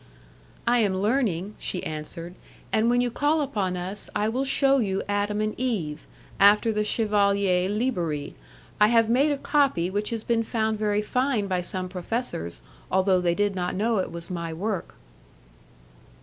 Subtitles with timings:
[0.65, 2.33] "I am learning," she answered,
[2.73, 6.07] "and when you call upon us I will shew you Adam and Eve,
[6.39, 8.33] after the Chevalier Liberi;
[8.79, 12.61] I have made a copy which has been found very fine by some professors,
[12.91, 14.95] although they did not know it was my work."